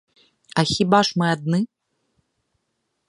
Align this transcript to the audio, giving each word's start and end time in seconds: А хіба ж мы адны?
А 0.61 0.63
хіба 0.71 1.01
ж 1.09 1.19
мы 1.23 1.29
адны? 1.35 1.59